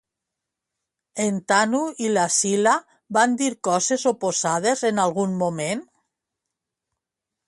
En 1.25 1.35
Tanu 1.51 1.81
i 2.05 2.07
la 2.13 2.23
Sila 2.37 2.73
van 3.17 3.37
dir 3.41 3.49
coses 3.67 4.05
oposades 4.13 4.83
en 4.91 5.03
algun 5.05 5.37
moment? 5.43 5.85